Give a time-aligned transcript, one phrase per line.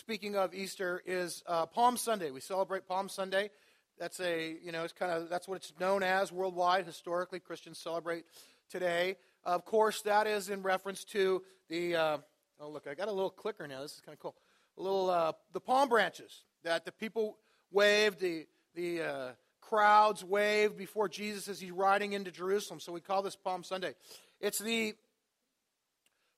[0.00, 2.30] speaking of Easter, is uh, Palm Sunday.
[2.30, 3.50] We celebrate Palm Sunday.
[3.98, 6.86] That's a, you know, it's kind of, that's what it's known as worldwide.
[6.86, 8.24] Historically, Christians celebrate
[8.70, 9.16] today.
[9.44, 12.18] Of course, that is in reference to the, uh,
[12.60, 13.82] oh, look, I got a little clicker now.
[13.82, 14.34] This is kind of cool.
[14.78, 17.36] A little, uh, the palm branches that the people
[17.70, 19.28] waved, the, the uh,
[19.60, 22.80] crowds waved before Jesus as he's riding into Jerusalem.
[22.80, 23.92] So we call this Palm Sunday.
[24.40, 24.94] It's the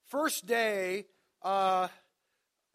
[0.07, 1.07] first day,
[1.43, 1.87] uh,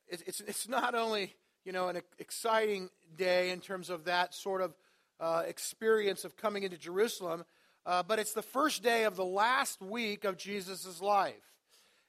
[0.10, 1.36] it's, it's not only,
[1.66, 4.74] you know, an exciting day in terms of that sort of
[5.20, 7.46] uh, experience of coming into Jerusalem,
[7.86, 11.36] uh, but it's the first day of the last week of Jesus' life.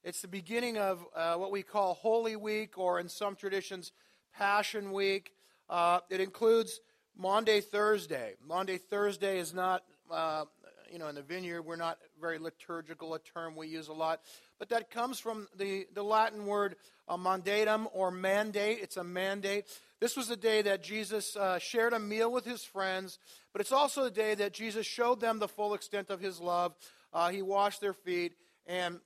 [0.05, 3.93] It's the beginning of uh, what we call Holy Week, or in some traditions,
[4.37, 5.33] Passion Week.
[5.69, 6.80] Uh, it includes
[7.16, 8.35] Maundy, Thursday.
[8.46, 10.45] Maundy, Thursday is not, uh,
[10.93, 14.21] you know, in the vineyard, we're not very liturgical, a term we use a lot.
[14.59, 16.77] But that comes from the, the Latin word
[17.09, 18.79] uh, mandatum or mandate.
[18.83, 19.65] It's a mandate.
[20.01, 23.19] This was the day that Jesus uh, shared a meal with his friends,
[23.52, 26.74] but it's also the day that Jesus showed them the full extent of his love.
[27.13, 28.35] Uh, he washed their feet,
[28.66, 29.01] and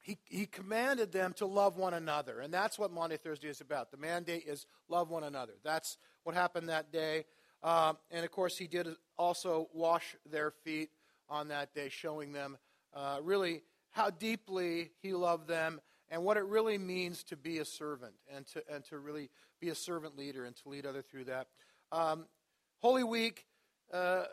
[0.00, 2.40] he, he commanded them to love one another.
[2.40, 3.90] And that's what Maundy, Thursday is about.
[3.90, 5.54] The mandate is love one another.
[5.64, 7.24] That's what happened that day.
[7.62, 10.90] Uh, and of course, he did also wash their feet
[11.28, 12.56] on that day, showing them
[12.94, 17.64] uh, really how deeply he loved them and what it really means to be a
[17.64, 21.24] servant and to, and to really be a servant leader and to lead other through
[21.24, 21.48] that.
[21.92, 22.26] Um,
[22.80, 23.44] Holy Week
[23.92, 24.24] uh,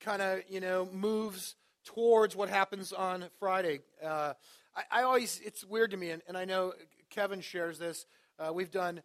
[0.00, 3.80] kind of, you know, moves towards what happens on Friday.
[4.04, 4.34] Uh,
[4.76, 6.72] I, I, always, it's weird to me, and, and I know
[7.10, 8.06] Kevin shares this.
[8.38, 9.02] Uh, we've done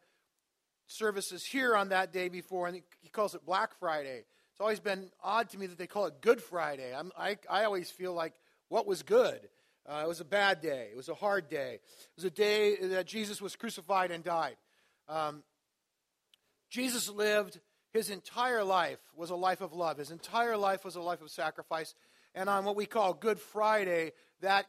[0.87, 4.23] services here on that day before, and he calls it Black Friday.
[4.51, 6.93] It's always been odd to me that they call it Good Friday.
[6.95, 8.33] I'm, I, I always feel like
[8.67, 9.39] what was good?
[9.87, 10.87] Uh, it was a bad day.
[10.91, 11.75] It was a hard day.
[11.75, 14.55] It was a day that Jesus was crucified and died.
[15.09, 15.43] Um,
[16.69, 17.59] Jesus lived
[17.93, 19.97] his entire life was a life of love.
[19.97, 21.93] His entire life was a life of sacrifice.
[22.33, 24.65] And on what we call Good Friday, that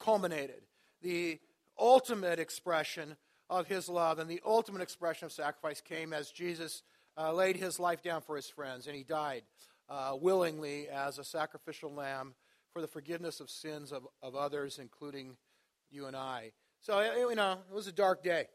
[0.00, 0.62] culminated.
[1.02, 1.38] The
[1.78, 3.16] ultimate expression
[3.48, 6.82] of his love and the ultimate expression of sacrifice came as Jesus
[7.16, 9.42] uh, laid his life down for his friends, and he died
[9.88, 12.34] uh, willingly as a sacrificial lamb
[12.78, 15.36] for the forgiveness of sins of, of others, including
[15.90, 16.52] you and I.
[16.80, 18.46] So, you know, it was a dark day.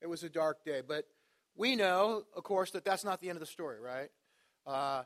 [0.00, 0.80] It was a dark day.
[0.86, 1.06] But
[1.56, 4.10] we know, of course, that that's not the end of the story, right?
[4.64, 5.02] Uh,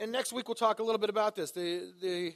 [0.00, 1.52] and next week we'll talk a little bit about this.
[1.52, 2.34] The, the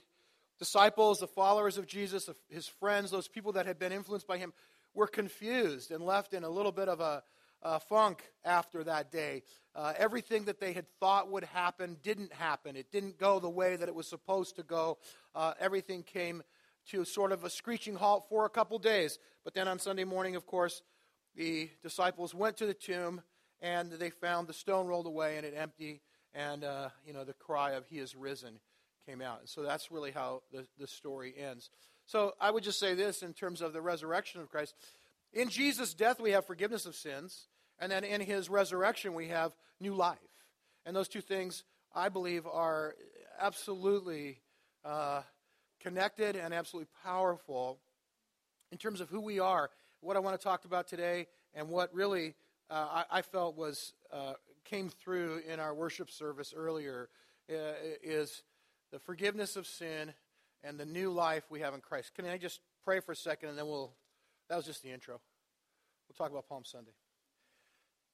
[0.60, 4.52] disciples, the followers of Jesus, his friends, those people that had been influenced by him,
[4.94, 7.24] were confused and left in a little bit of a,
[7.62, 9.42] a funk after that day.
[9.74, 12.76] Uh, everything that they had thought would happen didn't happen.
[12.76, 14.98] It didn't go the way that it was supposed to go.
[15.34, 16.42] Uh, everything came
[16.90, 19.18] to sort of a screeching halt for a couple days.
[19.44, 20.82] But then on Sunday morning, of course,
[21.34, 23.22] the disciples went to the tomb
[23.60, 26.00] and they found the stone rolled away and it empty.
[26.34, 28.60] And, uh, you know, the cry of He is risen
[29.06, 29.40] came out.
[29.40, 31.70] And so that's really how the, the story ends.
[32.06, 34.74] So I would just say this in terms of the resurrection of Christ.
[35.36, 37.48] In Jesus' death, we have forgiveness of sins.
[37.78, 40.16] And then in his resurrection, we have new life.
[40.86, 41.62] And those two things,
[41.94, 42.94] I believe, are
[43.38, 44.40] absolutely
[44.82, 45.20] uh,
[45.80, 47.80] connected and absolutely powerful
[48.72, 49.68] in terms of who we are.
[50.00, 52.34] What I want to talk about today, and what really
[52.70, 57.10] uh, I, I, felt was uh, came through in our worship service earlier,
[57.50, 58.42] uh, is
[58.90, 60.14] the forgiveness of sin
[60.64, 62.14] and the new life we have in Christ.
[62.14, 63.92] Can I just pray for a second, and then we'll.
[64.48, 65.20] That was just the intro.
[66.08, 66.92] We'll talk about Palm Sunday.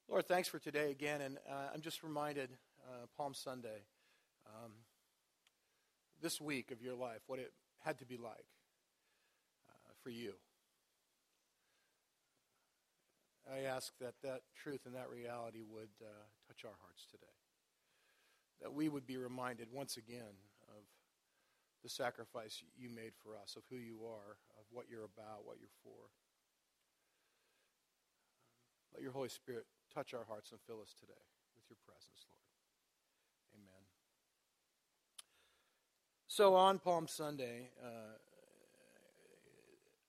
[0.08, 1.20] Lord, thanks for today again.
[1.20, 2.50] And uh, I'm just reminded,
[2.86, 3.84] uh, Palm Sunday,
[4.46, 4.72] um,
[6.22, 7.52] this week of your life, what it
[7.84, 8.46] had to be like
[9.68, 10.34] uh, for you.
[13.52, 16.06] I ask that that truth and that reality would uh,
[16.46, 17.26] touch our hearts today.
[18.62, 20.38] That we would be reminded once again
[21.82, 25.56] the sacrifice you made for us, of who you are, of what you're about, what
[25.58, 26.10] you're for.
[28.94, 31.12] Let your Holy Spirit touch our hearts and fill us today
[31.56, 32.42] with your presence, Lord.
[33.56, 33.84] Amen.
[36.28, 38.18] So on Palm Sunday, uh,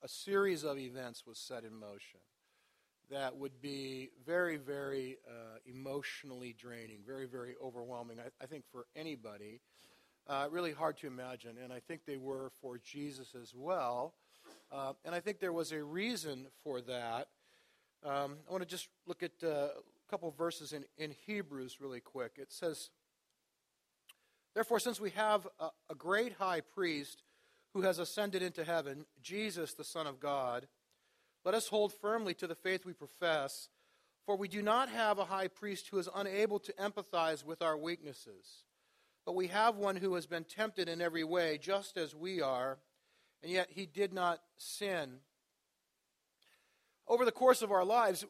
[0.03, 2.19] a series of events was set in motion
[3.09, 8.17] that would be very, very uh, emotionally draining, very, very overwhelming.
[8.19, 9.61] I, I think for anybody,
[10.27, 14.13] uh, really hard to imagine, and I think they were for Jesus as well.
[14.71, 17.27] Uh, and I think there was a reason for that.
[18.03, 21.77] Um, I want to just look at uh, a couple of verses in, in Hebrews
[21.79, 22.33] really quick.
[22.37, 22.89] It says,
[24.53, 27.23] Therefore, since we have a, a great high priest
[27.73, 30.67] who has ascended into heaven, Jesus, the Son of God,
[31.43, 33.69] let us hold firmly to the faith we profess,
[34.25, 37.77] for we do not have a high priest who is unable to empathize with our
[37.77, 38.63] weaknesses,
[39.25, 42.79] but we have one who has been tempted in every way, just as we are,
[43.41, 45.19] and yet he did not sin.
[47.07, 48.25] Over the course of our lives,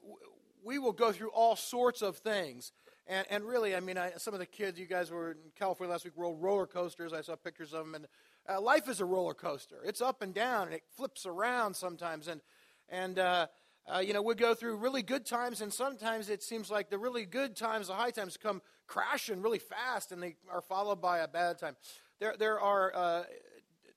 [0.63, 2.71] we will go through all sorts of things.
[3.05, 5.91] And, and really, I mean, I, some of the kids, you guys were in California
[5.91, 7.11] last week, rode roller coasters.
[7.11, 7.95] I saw pictures of them.
[7.95, 8.07] And
[8.49, 9.77] uh, life is a roller coaster.
[9.85, 12.27] It's up and down, and it flips around sometimes.
[12.27, 12.41] And,
[12.87, 13.47] and uh,
[13.93, 16.97] uh, you know, we go through really good times, and sometimes it seems like the
[16.97, 18.61] really good times, the high times, come
[18.93, 21.75] crashing really fast, and they are followed by a bad time.
[22.19, 23.23] There, there are uh,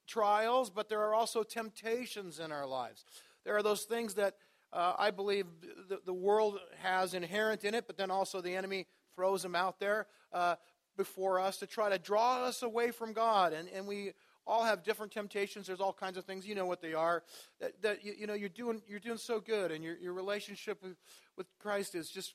[0.06, 3.04] trials, but there are also temptations in our lives.
[3.44, 4.36] There are those things that
[4.72, 5.44] uh, I believe
[5.90, 9.78] the, the, world has inherent in it, but then also the enemy throws them out
[9.78, 10.56] there uh,
[10.96, 13.52] before us to try to draw us away from God.
[13.52, 14.14] And, and we
[14.46, 15.66] all have different temptations.
[15.66, 16.46] There's all kinds of things.
[16.46, 17.22] You know what they are.
[17.60, 20.82] That, that you, you know you're doing you're doing so good, and your your relationship
[20.82, 20.96] with,
[21.36, 22.34] with Christ is just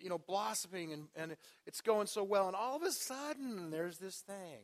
[0.00, 1.36] you know blossoming, and, and
[1.66, 2.46] it's going so well.
[2.46, 4.62] And all of a sudden, there's this thing.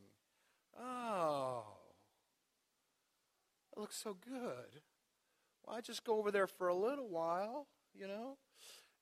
[0.81, 1.65] Oh,
[3.77, 4.83] it looks so good.
[5.65, 8.37] Well, I just go over there for a little while, you know.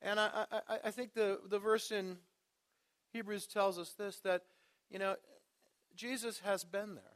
[0.02, 2.18] And I, I, I think the, the verse in
[3.12, 4.42] Hebrews tells us this that,
[4.90, 5.16] you know,
[5.94, 7.15] Jesus has been there.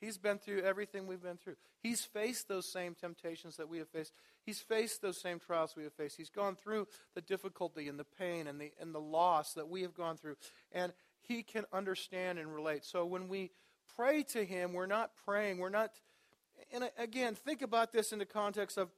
[0.00, 1.56] He's been through everything we've been through.
[1.82, 4.12] He's faced those same temptations that we have faced.
[4.44, 6.16] He's faced those same trials we have faced.
[6.16, 9.82] He's gone through the difficulty and the pain and the, and the loss that we
[9.82, 10.36] have gone through.
[10.72, 12.84] And he can understand and relate.
[12.84, 13.50] So when we
[13.96, 15.92] pray to him, we're not praying, we're not.
[16.72, 18.90] And again, think about this in the context of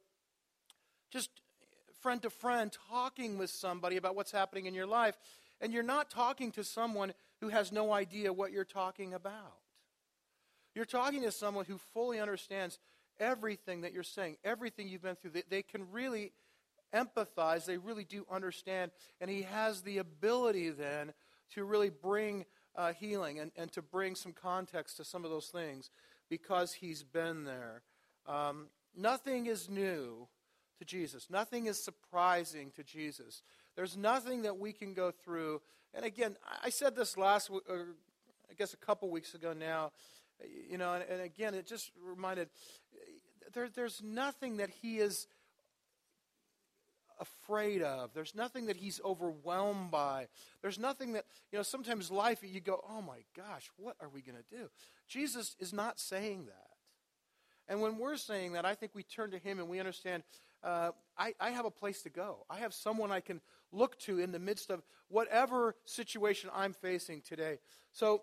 [1.11, 1.31] just
[2.01, 5.17] friend to friend talking with somebody about what's happening in your life.
[5.61, 9.59] And you're not talking to someone who has no idea what you're talking about.
[10.76, 12.78] You're talking to someone who fully understands
[13.19, 15.31] everything that you're saying, everything you've been through.
[15.31, 16.32] They, they can really
[16.94, 21.14] empathize, they really do understand, and he has the ability then
[21.55, 22.44] to really bring
[22.76, 25.88] uh, healing and, and to bring some context to some of those things
[26.28, 27.81] because he's been there.
[28.26, 30.28] Um, nothing is new
[30.78, 33.40] to Jesus, nothing is surprising to Jesus.
[33.76, 35.62] There's nothing that we can go through.
[35.94, 37.73] And again, I said this last, uh,
[38.50, 39.93] I guess a couple weeks ago now.
[40.69, 42.49] You know, and, and again, it just reminded
[43.55, 45.27] there, there's nothing that he is
[47.19, 48.12] afraid of.
[48.12, 50.29] There's nothing that he's overwhelmed by.
[50.61, 54.21] There's nothing that, you know, sometimes life you go, oh my gosh, what are we
[54.21, 54.69] going to do?
[55.09, 56.77] Jesus is not saying that.
[57.69, 60.23] And when we're saying that, I think we turn to him and we understand
[60.62, 62.44] uh, I, I have a place to go.
[62.50, 63.41] I have someone I can
[63.73, 67.59] look to in the midst of whatever situation I'm facing today.
[67.93, 68.23] So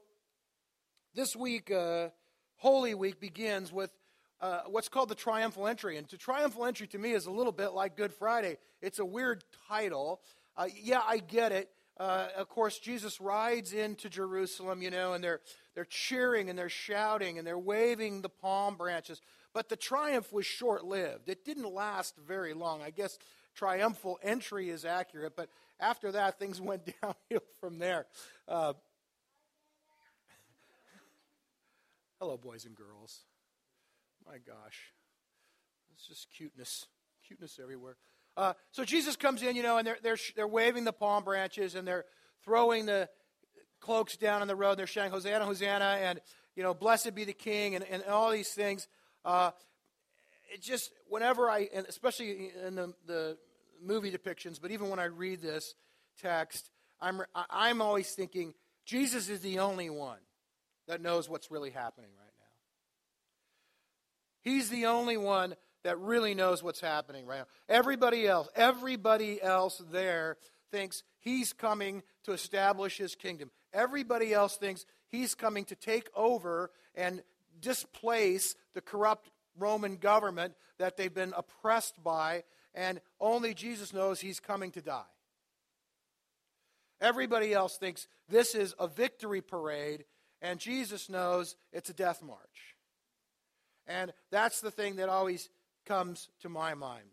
[1.16, 2.10] this week, uh,
[2.58, 3.92] Holy Week, begins with
[4.42, 5.98] uh, what's called the triumphal entry.
[5.98, 8.58] And the triumphal entry to me is a little bit like Good Friday.
[8.82, 10.22] It's a weird title.
[10.58, 11.70] Uh, yeah, I get it.
[11.98, 15.42] Uh, of course, Jesus rides into Jerusalem, you know, and they're,
[15.76, 19.22] they're cheering and they're shouting and they're waving the palm branches.
[19.54, 21.30] But the triumph was short lived.
[21.30, 22.82] It didn't last very long.
[22.82, 23.20] I guess
[23.54, 25.50] triumphal entry is accurate, but
[25.80, 28.08] after that, things went downhill from there.
[28.48, 28.74] Uh,
[32.24, 33.26] Hello, boys and girls.
[34.26, 34.94] My gosh.
[35.94, 36.86] It's just cuteness.
[37.28, 37.98] Cuteness everywhere.
[38.38, 41.76] Uh, so Jesus comes in, you know, and they're, they're, they're waving the palm branches
[41.76, 42.06] and they're
[42.46, 43.10] throwing the
[43.82, 44.70] cloaks down on the road.
[44.70, 46.22] And they're shouting, Hosanna, Hosanna, and,
[46.56, 48.88] you know, blessed be the King, and, and all these things.
[49.26, 49.52] Uh,
[50.54, 53.38] it just, whenever I, and especially in the, the
[53.84, 55.76] movie depictions, but even when I read this
[56.22, 58.54] text, I'm, I'm always thinking,
[58.86, 60.20] Jesus is the only one
[60.88, 62.46] that knows what's really happening right now.
[64.42, 67.48] He's the only one that really knows what's happening right now.
[67.70, 70.38] Everybody else, everybody else there
[70.72, 73.52] thinks he's coming to establish his kingdom.
[73.74, 77.22] Everybody else thinks he's coming to take over and
[77.60, 84.40] displace the corrupt Roman government that they've been oppressed by, and only Jesus knows he's
[84.40, 85.04] coming to die.
[87.00, 90.06] Everybody else thinks this is a victory parade
[90.44, 92.76] and Jesus knows it's a death march.
[93.88, 95.50] And that's the thing that always
[95.86, 97.08] comes to my mind.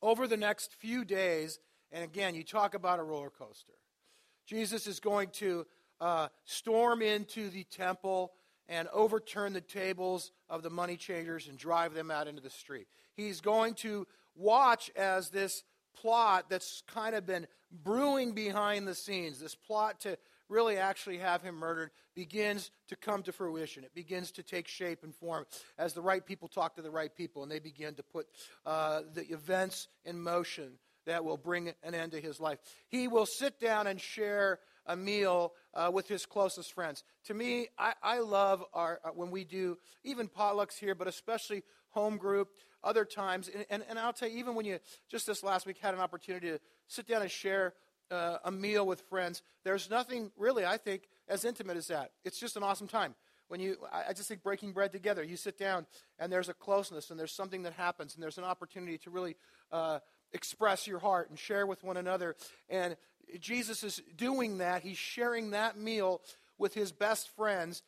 [0.00, 1.60] Over the next few days,
[1.92, 3.74] and again, you talk about a roller coaster.
[4.46, 5.66] Jesus is going to
[6.00, 8.32] uh, storm into the temple
[8.68, 12.86] and overturn the tables of the money changers and drive them out into the street.
[13.14, 19.38] He's going to watch as this plot that's kind of been brewing behind the scenes,
[19.38, 20.16] this plot to
[20.52, 23.82] really actually have him murdered, begins to come to fruition.
[23.84, 25.46] It begins to take shape and form
[25.78, 28.26] as the right people talk to the right people and they begin to put
[28.64, 30.72] uh, the events in motion
[31.06, 32.58] that will bring an end to his life.
[32.88, 37.02] He will sit down and share a meal uh, with his closest friends.
[37.26, 41.62] To me, I, I love our, uh, when we do even potlucks here, but especially
[41.90, 42.48] home group,
[42.84, 43.48] other times.
[43.48, 44.78] And, and, and, I'll tell you, even when you
[45.08, 47.74] just this last week had an opportunity to sit down and share
[48.12, 52.12] uh, a meal with friends, there's nothing really, I think, as intimate as that.
[52.24, 53.14] It's just an awesome time.
[53.48, 55.86] When you, I just think breaking bread together, you sit down
[56.18, 59.36] and there's a closeness and there's something that happens and there's an opportunity to really
[59.70, 59.98] uh,
[60.32, 62.34] express your heart and share with one another.
[62.70, 62.96] And
[63.40, 64.82] Jesus is doing that.
[64.82, 66.22] He's sharing that meal
[66.58, 67.82] with his best friends,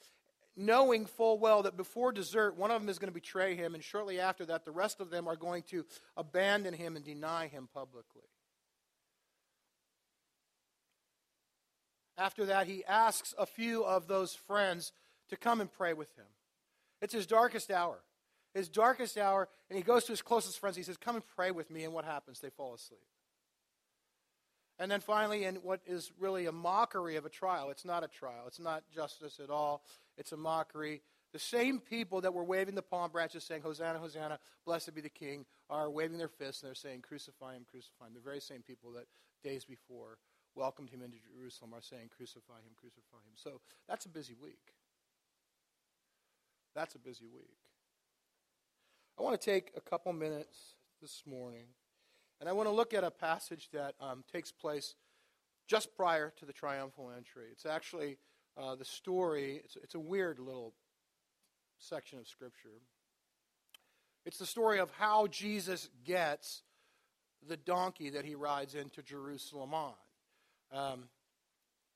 [0.56, 3.82] knowing full well that before dessert, one of them is going to betray him, and
[3.82, 5.84] shortly after that, the rest of them are going to
[6.16, 8.22] abandon him and deny him publicly.
[12.16, 14.92] After that, he asks a few of those friends
[15.28, 16.26] to come and pray with him.
[17.02, 17.98] It's his darkest hour.
[18.54, 20.76] His darkest hour, and he goes to his closest friends.
[20.76, 21.82] He says, Come and pray with me.
[21.82, 22.38] And what happens?
[22.38, 23.00] They fall asleep.
[24.78, 28.08] And then finally, in what is really a mockery of a trial, it's not a
[28.08, 29.82] trial, it's not justice at all,
[30.16, 31.02] it's a mockery.
[31.32, 35.08] The same people that were waving the palm branches saying, Hosanna, Hosanna, blessed be the
[35.08, 38.14] King, are waving their fists and they're saying, Crucify him, crucify him.
[38.14, 39.06] The very same people that
[39.42, 40.18] days before
[40.54, 43.34] welcomed him into Jerusalem are saying, Crucify him, crucify him.
[43.34, 44.72] So that's a busy week.
[46.74, 47.56] That's a busy week.
[49.18, 50.58] I want to take a couple minutes
[51.00, 51.66] this morning
[52.40, 54.96] and I want to look at a passage that um, takes place
[55.66, 57.46] just prior to the triumphal entry.
[57.52, 58.18] It's actually
[58.56, 60.74] uh, the story, it's, it's a weird little
[61.78, 62.82] section of Scripture.
[64.26, 66.62] It's the story of how Jesus gets
[67.46, 69.94] the donkey that he rides into Jerusalem on.
[70.74, 71.04] Um,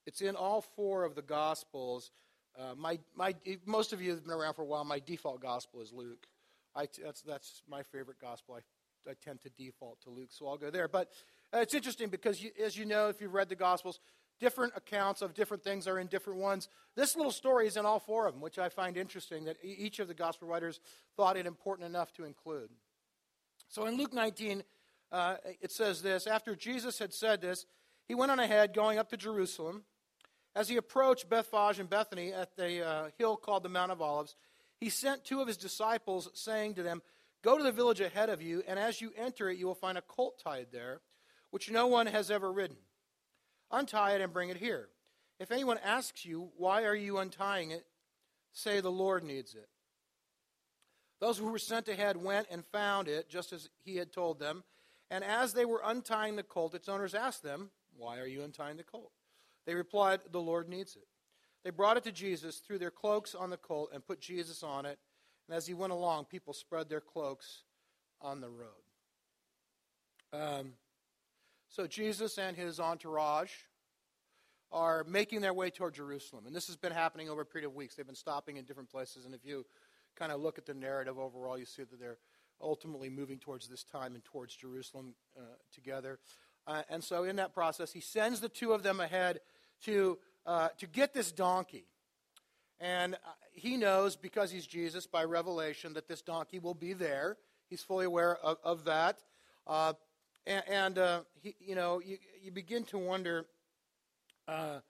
[0.07, 2.11] it's in all four of the Gospels.
[2.59, 3.35] Uh, my, my,
[3.67, 4.85] most of you have been around for a while.
[4.85, 6.27] My default Gospel is Luke.
[6.75, 8.55] I, that's, that's my favorite Gospel.
[8.55, 8.61] I
[9.09, 10.89] I tend to default to Luke, so I'll go there.
[10.89, 11.09] But
[11.55, 14.01] uh, it's interesting because, you, as you know, if you've read the Gospels,
[14.39, 16.69] different accounts of different things are in different ones.
[16.95, 19.99] This little story is in all four of them, which I find interesting that each
[19.99, 20.79] of the Gospel writers
[21.17, 22.71] thought it important enough to include.
[23.69, 24.63] So in Luke 19,
[25.11, 27.65] uh, it says this After Jesus had said this,
[28.09, 29.85] he went on ahead, going up to Jerusalem.
[30.57, 34.35] As he approached Bethphage and Bethany at the uh, hill called the Mount of Olives,
[34.81, 37.03] he sent two of his disciples, saying to them,
[37.43, 39.97] Go to the village ahead of you, and as you enter it, you will find
[39.99, 41.01] a colt tied there,
[41.51, 42.79] which no one has ever ridden.
[43.71, 44.89] Untie it and bring it here.
[45.39, 47.85] If anyone asks you, Why are you untying it?
[48.53, 49.69] say, The Lord needs it.
[51.21, 54.65] Those who were sent ahead went and found it, just as he had told them.
[55.11, 58.77] And as they were untying the colt, its owners asked them, Why are you untying
[58.77, 59.13] the colt?
[59.67, 61.07] They replied, The Lord needs it.
[61.65, 64.87] They brought it to Jesus, threw their cloaks on the colt, and put Jesus on
[64.87, 64.99] it.
[65.49, 67.65] And as he went along, people spread their cloaks
[68.21, 68.69] on the road.
[70.33, 70.73] Um,
[71.69, 73.53] so Jesus and his entourage
[74.71, 76.45] are making their way toward Jerusalem.
[76.47, 77.95] And this has been happening over a period of weeks.
[77.95, 79.25] They've been stopping in different places.
[79.25, 79.65] And if you
[80.17, 82.19] kind of look at the narrative overall, you see that they're
[82.61, 86.19] ultimately moving towards this time and towards Jerusalem uh, together.
[86.69, 89.41] Uh, and so in that process, he sends the two of them ahead
[89.85, 91.87] to, uh, to get this donkey.
[92.79, 93.19] And uh,
[93.53, 97.39] he knows, because he's Jesus, by revelation, that this donkey will be there.
[97.71, 99.23] He's fully aware of, of that.
[99.67, 99.95] Uh,
[100.47, 103.47] and, and uh, he, you know, you, you begin to wonder
[104.47, 104.81] uh,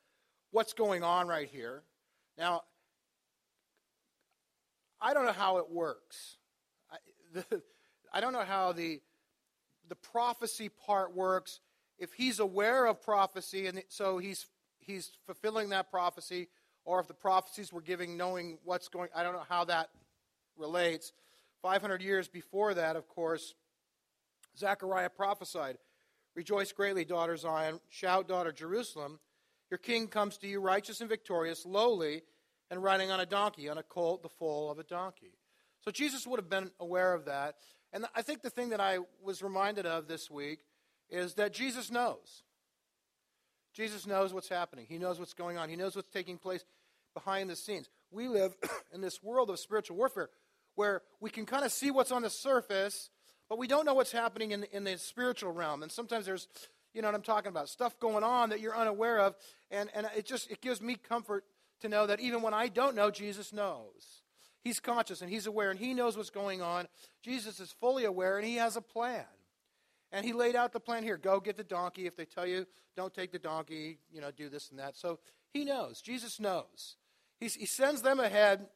[0.50, 1.85] what's going on right here.
[2.37, 2.62] Now,
[5.00, 6.38] I don't know how it works.
[6.90, 6.97] I,
[7.35, 7.62] the,
[8.12, 9.00] I don't know how the,
[9.88, 11.61] the prophecy part works.
[11.99, 14.47] If he's aware of prophecy, and so he's,
[14.78, 16.49] he's fulfilling that prophecy,
[16.85, 19.90] or if the prophecies were giving knowing what's going I don't know how that
[20.57, 21.12] relates.
[21.62, 23.55] 500 years before that, of course,
[24.57, 25.78] Zechariah prophesied,
[26.35, 29.19] Rejoice greatly, daughter Zion, shout, daughter Jerusalem.
[29.71, 32.23] Your king comes to you righteous and victorious, lowly,
[32.71, 35.33] and riding on a donkey, on a colt, the foal of a donkey.
[35.81, 37.57] So Jesus would have been aware of that.
[37.93, 40.61] And I think the thing that I was reminded of this week
[41.10, 42.42] is that Jesus knows.
[43.74, 44.86] Jesus knows what's happening.
[44.88, 45.68] He knows what's going on.
[45.68, 46.64] He knows what's taking place
[47.14, 47.88] behind the scenes.
[48.10, 48.54] We live
[48.92, 50.30] in this world of spiritual warfare
[50.74, 53.10] where we can kind of see what's on the surface,
[53.48, 55.82] but we don't know what's happening in, in the spiritual realm.
[55.82, 56.48] And sometimes there's,
[56.92, 59.34] you know what I'm talking about, stuff going on that you're unaware of.
[59.70, 61.44] And, and it just it gives me comfort
[61.80, 64.22] to know that even when I don't know, Jesus knows.
[64.62, 66.88] He's conscious and he's aware and he knows what's going on.
[67.22, 69.24] Jesus is fully aware and he has a plan.
[70.12, 72.06] And he laid out the plan here go get the donkey.
[72.06, 74.96] If they tell you don't take the donkey, you know, do this and that.
[74.96, 75.18] So
[75.52, 76.00] he knows.
[76.00, 76.96] Jesus knows.
[77.38, 78.66] He's, he sends them ahead,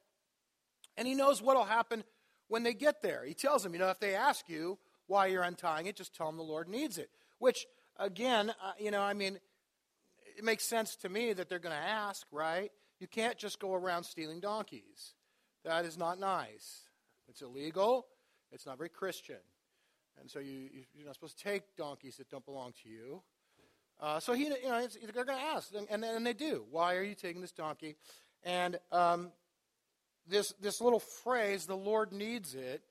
[0.96, 2.04] and he knows what will happen
[2.48, 3.24] when they get there.
[3.24, 6.26] He tells them, you know, if they ask you why you're untying it, just tell
[6.26, 7.10] them the Lord needs it.
[7.38, 9.40] Which, again, uh, you know, I mean,
[10.36, 12.70] it makes sense to me that they're going to ask, right?
[13.00, 15.14] You can't just go around stealing donkeys.
[15.64, 16.82] That is not nice.
[17.28, 18.06] It's illegal.
[18.52, 19.36] It's not very Christian.
[20.20, 23.22] And so you, you're not supposed to take donkeys that don't belong to you.
[24.00, 26.64] Uh, so he, you know, they're going to ask, and, and, they do.
[26.70, 27.94] Why are you taking this donkey?
[28.42, 29.30] And um,
[30.26, 32.82] this this little phrase, "the Lord needs it,"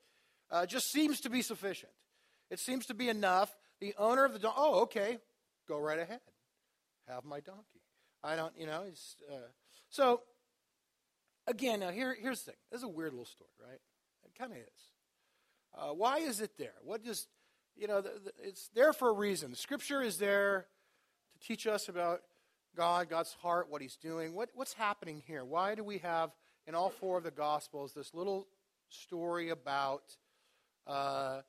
[0.50, 1.92] uh, just seems to be sufficient.
[2.50, 3.54] It seems to be enough.
[3.80, 5.18] The owner of the donkey, oh, okay,
[5.68, 6.20] go right ahead,
[7.08, 7.82] have my donkey.
[8.24, 8.84] I don't, you know,
[9.30, 9.36] uh,
[9.90, 10.22] so.
[11.48, 12.60] Again, now here, here's the thing.
[12.70, 13.80] This is a weird little story, right?
[14.24, 14.91] It kind of is.
[15.74, 16.74] Uh, why is it there?
[16.84, 17.26] What does,
[17.76, 19.54] you know, the, the, it's there for a reason.
[19.54, 20.66] Scripture is there
[21.32, 22.20] to teach us about
[22.76, 24.34] God, God's heart, what He's doing.
[24.34, 25.44] What, what's happening here?
[25.44, 26.30] Why do we have
[26.66, 28.46] in all four of the Gospels this little
[28.88, 30.02] story about
[30.86, 31.40] uh,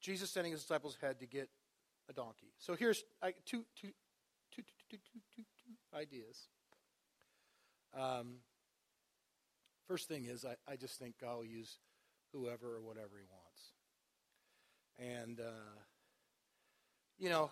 [0.00, 1.48] Jesus sending his disciples ahead to get
[2.08, 2.52] a donkey?
[2.58, 3.04] So here's
[3.46, 3.92] two, two,
[4.54, 4.98] two, two,
[5.36, 5.44] two
[5.96, 6.48] ideas.
[7.96, 8.36] Um,
[9.86, 11.78] first thing is, I, I just think God will use
[12.34, 13.72] whoever or whatever he wants.
[14.98, 15.78] And, uh,
[17.18, 17.50] you know,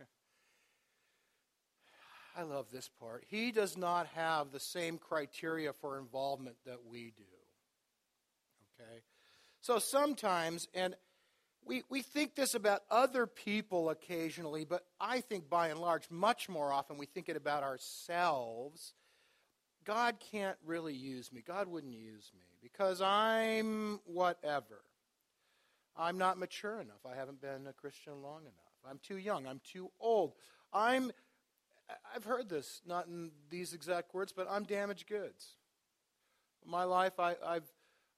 [2.36, 3.24] I love this part.
[3.28, 7.24] He does not have the same criteria for involvement that we do.
[8.80, 9.00] Okay?
[9.60, 10.94] So sometimes, and
[11.64, 16.48] we, we think this about other people occasionally, but I think by and large, much
[16.48, 18.92] more often, we think it about ourselves.
[19.84, 21.42] God can't really use me.
[21.46, 22.42] God wouldn't use me
[22.72, 24.82] because I'm whatever.
[25.96, 27.06] I'm not mature enough.
[27.10, 28.52] I haven't been a Christian long enough.
[28.88, 29.46] I'm too young.
[29.46, 30.34] I'm too old.
[30.72, 31.12] I'm
[32.14, 35.54] I've heard this, not in these exact words, but I'm damaged goods.
[36.64, 37.62] My life, I, have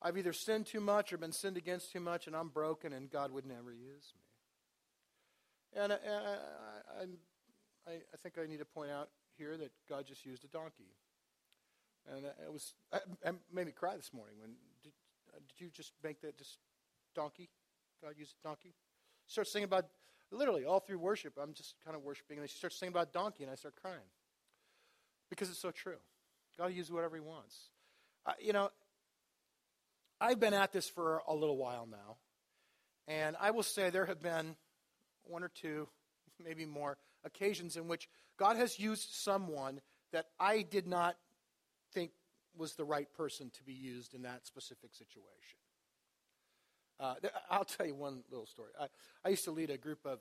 [0.01, 3.11] I've either sinned too much or been sinned against too much, and I'm broken, and
[3.11, 5.83] God would never use me.
[5.83, 10.25] And, and I, I, I, think I need to point out here that God just
[10.25, 10.95] used a donkey.
[12.11, 14.51] And it was, it made me cry this morning when,
[14.83, 14.93] did,
[15.35, 16.59] uh, did you just make that just
[17.15, 17.51] donkey?
[18.03, 18.75] God used a donkey?
[19.27, 19.87] Starts singing about
[20.31, 23.45] literally all through worship, I'm just kind of worshiping, and she starts singing about donkey,
[23.45, 24.09] and I start crying
[25.31, 25.99] because it's so true.
[26.57, 27.57] God uses whatever He wants.
[28.41, 28.71] You know,
[30.21, 32.17] I've been at this for a little while now,
[33.07, 34.57] and I will say there have been
[35.25, 35.89] one or two,
[36.43, 39.81] maybe more, occasions in which God has used someone
[40.13, 41.17] that I did not
[41.93, 42.13] think
[42.57, 45.59] was the right person to be used in that specific situation.
[47.01, 47.15] Uh,
[47.51, 48.71] I'll tell you one little story.
[48.79, 48.87] I,
[49.25, 50.19] I used to lead a group of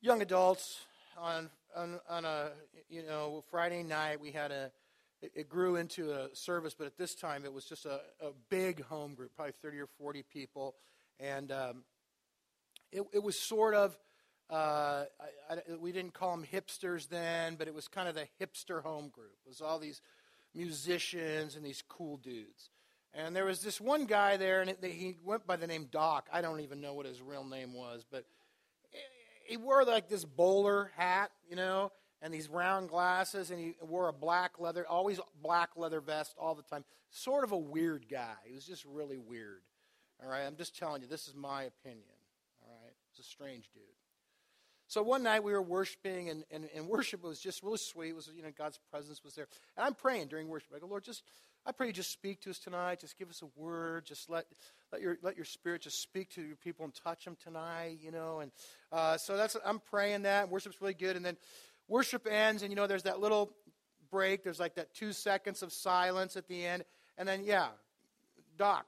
[0.00, 0.80] young adults
[1.18, 2.50] on, on, on a
[2.88, 4.20] you know Friday night.
[4.20, 4.72] We had a
[5.20, 8.82] it, grew into a service, but at this time it was just a, a big
[8.84, 10.74] home group, probably thirty or forty people,
[11.20, 11.84] and um,
[12.90, 13.96] it, it was sort of.
[14.50, 15.04] Uh,
[15.48, 18.82] I, I, we didn't call them hipsters then, but it was kind of the hipster
[18.82, 19.32] home group.
[19.46, 20.02] It was all these
[20.54, 22.70] musicians and these cool dudes.
[23.14, 26.28] And there was this one guy there, and it, he went by the name Doc.
[26.32, 28.24] I don't even know what his real name was, but
[29.44, 34.08] he wore like this bowler hat, you know, and these round glasses, and he wore
[34.08, 36.84] a black leather, always black leather vest all the time.
[37.10, 38.34] Sort of a weird guy.
[38.44, 39.60] He was just really weird.
[40.22, 42.04] All right, I'm just telling you, this is my opinion.
[42.64, 43.82] All right, he's a strange dude.
[44.92, 48.10] So one night we were worshiping, and, and, and worship was just really sweet.
[48.10, 49.46] It was, you know, God's presence was there.
[49.74, 50.68] And I'm praying during worship.
[50.76, 51.22] I go, Lord, just
[51.64, 53.00] I pray you just speak to us tonight.
[53.00, 54.04] Just give us a word.
[54.04, 54.44] Just let
[54.92, 58.00] let your let your spirit just speak to your people and touch them tonight.
[58.02, 58.52] You know, and
[58.92, 60.50] uh, so that's I'm praying that.
[60.50, 61.38] Worship's really good, and then
[61.88, 63.50] worship ends, and you know, there's that little
[64.10, 64.44] break.
[64.44, 66.84] There's like that two seconds of silence at the end,
[67.16, 67.68] and then yeah,
[68.58, 68.84] Doc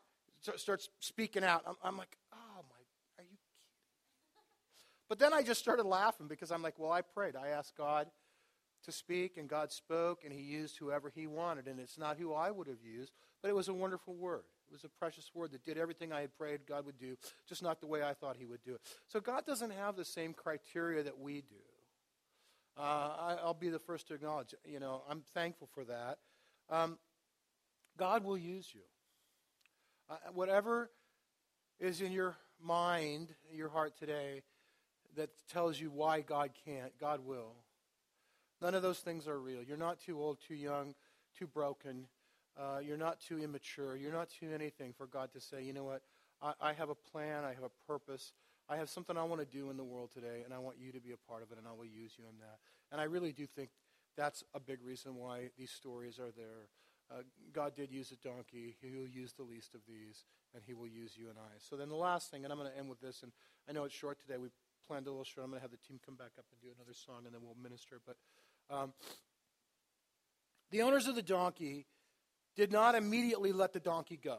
[0.57, 1.63] starts speaking out.
[1.67, 2.37] I'm, I'm like, oh
[2.69, 3.39] my, are you kidding?
[5.09, 7.37] But then I just started laughing because I'm like, well, I prayed.
[7.37, 8.09] I asked God
[8.85, 11.67] to speak, and God spoke, and He used whoever He wanted.
[11.67, 13.13] And it's not who I would have used,
[13.43, 14.45] but it was a wonderful word.
[14.69, 17.17] It was a precious word that did everything I had prayed God would do,
[17.49, 18.81] just not the way I thought He would do it.
[19.09, 21.57] So God doesn't have the same criteria that we do.
[22.77, 26.19] Uh, I, will be the first to acknowledge, you know, I'm thankful for that.
[26.69, 26.99] Um,
[27.97, 28.81] God will use you.
[30.11, 30.91] Uh, whatever
[31.79, 34.43] is in your mind, your heart today,
[35.17, 37.55] that tells you why God can't, God will.
[38.61, 39.63] None of those things are real.
[39.63, 40.95] You're not too old, too young,
[41.39, 42.07] too broken.
[42.57, 43.97] Uh, you're not too immature.
[43.97, 46.03] You're not too anything for God to say, you know what?
[46.41, 47.45] I, I have a plan.
[47.45, 48.33] I have a purpose.
[48.69, 50.93] I have something I want to do in the world today, and I want you
[50.93, 52.59] to be a part of it, and I will use you in that.
[52.91, 53.71] And I really do think
[54.17, 56.69] that's a big reason why these stories are there.
[57.11, 57.23] Uh,
[57.53, 58.77] God did use a donkey.
[58.81, 60.25] He will use the least of these,
[60.55, 61.59] and He will use you and I.
[61.59, 63.33] So then the last thing, and I'm going to end with this, and
[63.69, 64.39] I know it's short today.
[64.39, 64.49] We
[64.87, 65.45] planned a little short.
[65.45, 67.41] I'm going to have the team come back up and do another song, and then
[67.43, 68.01] we'll minister.
[68.05, 68.17] But
[68.71, 68.93] um,
[70.71, 71.87] the owners of the donkey
[72.57, 74.39] did not immediately let the donkey go.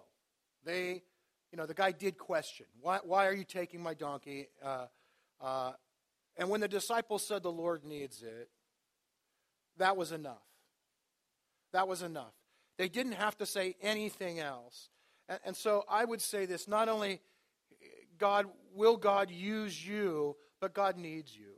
[0.64, 1.04] They,
[1.52, 4.48] you know, the guy did question, why, why are you taking my donkey?
[4.64, 4.86] Uh,
[5.42, 5.74] uh,
[6.38, 8.50] and when the disciples said the Lord needs it,
[9.78, 10.44] that was enough.
[11.74, 12.34] That was enough.
[12.78, 14.90] They didn't have to say anything else.
[15.28, 17.22] And, and so I would say this not only
[18.18, 21.54] God will God use you, but God needs you.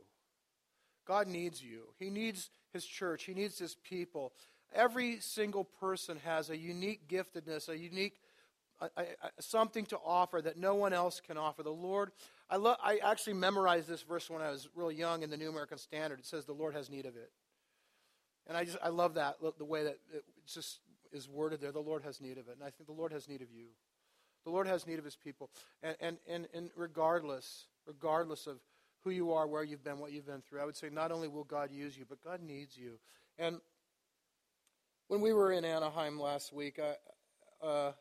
[1.06, 1.84] God needs you.
[1.98, 3.24] He needs his church.
[3.24, 4.32] He needs his people.
[4.74, 8.18] Every single person has a unique giftedness, a unique
[8.80, 11.62] a, a, a, something to offer that no one else can offer.
[11.62, 12.12] The Lord,
[12.48, 15.48] I, lo- I actually memorized this verse when I was really young in the New
[15.48, 16.20] American Standard.
[16.20, 17.32] It says, The Lord has need of it.
[18.46, 20.78] And I just, I love that, the way that it just
[21.12, 21.72] is worded there.
[21.72, 22.54] The Lord has need of it.
[22.54, 23.66] And I think the Lord has need of you.
[24.44, 25.50] The Lord has need of his people.
[25.82, 28.58] And, and, and, and regardless, regardless of
[29.04, 31.28] who you are, where you've been, what you've been through, I would say not only
[31.28, 32.98] will God use you, but God needs you.
[33.38, 33.60] And
[35.08, 37.92] when we were in Anaheim last week, I, uh,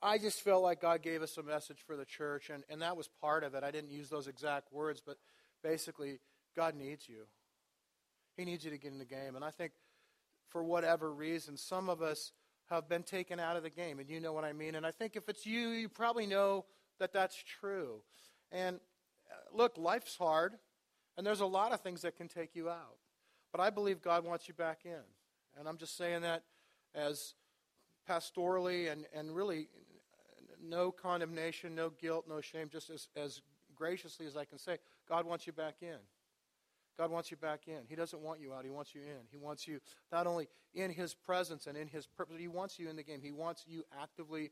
[0.00, 2.96] I just felt like God gave us a message for the church, and, and that
[2.96, 3.64] was part of it.
[3.64, 5.16] I didn't use those exact words, but
[5.62, 6.20] basically,
[6.56, 7.26] God needs you.
[8.36, 9.34] He needs you to get in the game.
[9.34, 9.72] And I think
[10.48, 12.32] for whatever reason, some of us
[12.70, 14.74] have been taken out of the game, and you know what I mean.
[14.74, 16.64] And I think if it's you, you probably know
[16.98, 18.02] that that's true.
[18.52, 18.76] And
[19.30, 20.54] uh, look, life's hard,
[21.16, 22.96] and there's a lot of things that can take you out.
[23.52, 25.00] But I believe God wants you back in.
[25.58, 26.42] And I'm just saying that
[26.94, 27.34] as
[28.08, 29.68] pastorally and, and really
[30.62, 33.42] no condemnation, no guilt, no shame, just as, as
[33.74, 34.78] graciously as I can say,
[35.08, 35.98] God wants you back in.
[36.98, 37.78] God wants you back in.
[37.88, 38.64] He doesn't want you out.
[38.64, 39.26] He wants you in.
[39.30, 39.78] He wants you
[40.10, 43.20] not only in His presence and in His purpose, He wants you in the game.
[43.22, 44.50] He wants you actively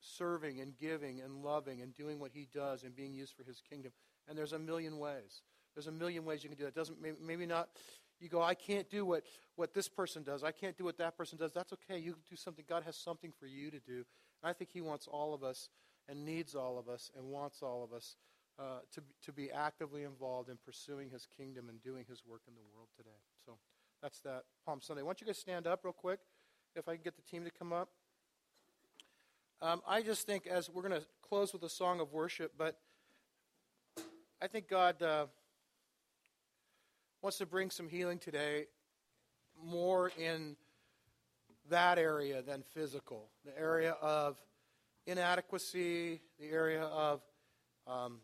[0.00, 3.60] serving and giving and loving and doing what He does and being used for His
[3.68, 3.90] kingdom.
[4.28, 5.42] And there's a million ways.
[5.74, 6.74] There's a million ways you can do that.
[6.74, 7.68] Doesn't maybe, not.
[8.20, 9.24] You go, I can't do what,
[9.56, 10.44] what this person does.
[10.44, 11.52] I can't do what that person does.
[11.52, 11.98] That's okay.
[11.98, 12.64] You can do something.
[12.68, 14.04] God has something for you to do.
[14.42, 15.68] And I think He wants all of us
[16.08, 18.16] and needs all of us and wants all of us
[18.58, 22.54] uh, to, to be actively involved in pursuing his kingdom and doing his work in
[22.54, 23.10] the world today.
[23.46, 23.52] So
[24.02, 25.02] that's that Palm Sunday.
[25.02, 26.20] Why don't you guys stand up real quick
[26.74, 27.88] if I can get the team to come up?
[29.60, 32.78] Um, I just think as we're going to close with a song of worship, but
[34.40, 35.26] I think God uh,
[37.22, 38.66] wants to bring some healing today
[39.64, 40.56] more in
[41.70, 43.28] that area than physical.
[43.44, 44.40] The area of
[45.06, 47.20] inadequacy, the area of
[47.86, 48.18] um,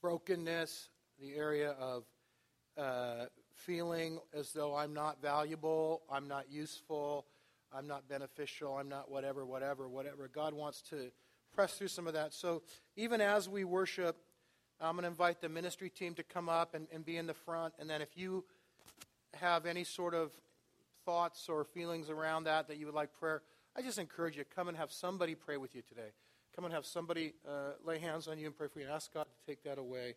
[0.00, 0.88] brokenness,
[1.20, 2.04] the area of
[2.76, 7.26] uh, feeling as though I'm not valuable, I'm not useful,
[7.72, 10.28] I'm not beneficial, I'm not whatever, whatever, whatever.
[10.28, 11.10] God wants to
[11.54, 12.32] press through some of that.
[12.32, 12.62] So
[12.96, 14.16] even as we worship,
[14.80, 17.34] I'm going to invite the ministry team to come up and, and be in the
[17.34, 17.74] front.
[17.78, 18.44] And then if you
[19.34, 20.30] have any sort of
[21.04, 23.42] thoughts or feelings around that that you would like prayer,
[23.76, 26.12] I just encourage you come and have somebody pray with you today.
[26.54, 29.12] Come and have somebody uh, lay hands on you and pray for you and ask
[29.12, 30.14] God to take that away.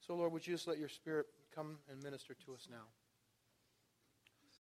[0.00, 2.84] So, Lord, would you just let your spirit come and minister to us now?